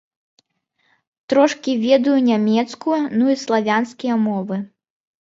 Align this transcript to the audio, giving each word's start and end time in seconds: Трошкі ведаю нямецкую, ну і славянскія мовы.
Трошкі 1.33 1.71
ведаю 1.85 2.17
нямецкую, 2.31 2.99
ну 3.21 3.25
і 3.37 3.39
славянскія 3.45 4.23
мовы. 4.29 4.55